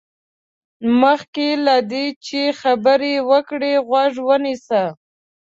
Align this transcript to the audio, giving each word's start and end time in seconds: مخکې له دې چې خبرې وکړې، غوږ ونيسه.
مخکې 1.01 1.47
له 1.65 1.75
دې 1.91 2.05
چې 2.25 2.41
خبرې 2.61 3.13
وکړې، 3.29 3.73
غوږ 3.87 4.13
ونيسه. 4.27 4.83